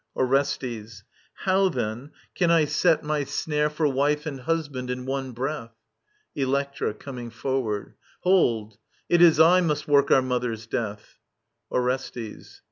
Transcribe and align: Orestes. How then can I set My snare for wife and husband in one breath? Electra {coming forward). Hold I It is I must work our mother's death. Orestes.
Orestes. 0.15 1.03
How 1.45 1.69
then 1.69 2.09
can 2.33 2.49
I 2.49 2.65
set 2.65 3.03
My 3.03 3.23
snare 3.23 3.69
for 3.69 3.87
wife 3.87 4.25
and 4.25 4.41
husband 4.41 4.89
in 4.89 5.05
one 5.05 5.31
breath? 5.31 5.75
Electra 6.35 6.95
{coming 6.95 7.29
forward). 7.29 7.93
Hold 8.21 8.77
I 8.77 8.77
It 9.13 9.21
is 9.21 9.39
I 9.39 9.61
must 9.61 9.87
work 9.87 10.09
our 10.09 10.23
mother's 10.23 10.65
death. 10.65 11.19
Orestes. 11.71 12.59